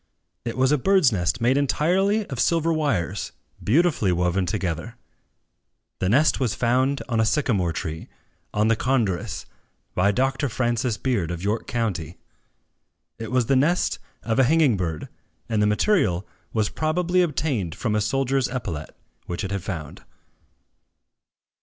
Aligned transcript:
It 0.45 0.57
was 0.57 0.71
a 0.71 0.79
birdsnest 0.79 1.41
made 1.41 1.57
entirely 1.57 2.25
of 2.25 2.39
silver 2.39 2.73
wires, 2.73 3.33
beautifully 3.63 4.11
woven 4.11 4.47
together. 4.47 4.95
The 5.99 6.09
nest 6.09 6.39
was 6.39 6.55
found 6.55 7.03
on 7.07 7.19
a 7.19 7.23
sycamore 7.23 7.71
tree, 7.71 8.07
on 8.51 8.67
the 8.67 8.75
Condorus, 8.75 9.45
by 9.93 10.11
Dr. 10.11 10.49
Francis 10.49 10.97
Beard, 10.97 11.29
of 11.29 11.43
York 11.43 11.67
county. 11.67 12.17
It 13.19 13.29
was 13.29 13.45
the 13.45 13.55
nest 13.55 13.99
of 14.23 14.39
a 14.39 14.45
hanging 14.45 14.75
bird; 14.75 15.07
and 15.47 15.61
the 15.61 15.67
material 15.67 16.25
was 16.51 16.69
probably 16.69 17.21
obtained 17.21 17.75
from 17.75 17.93
a 17.93 18.01
soldier's 18.01 18.47
epaulet, 18.47 18.97
which 19.27 19.43
it 19.43 19.51
had 19.51 19.61
found. 19.61 20.01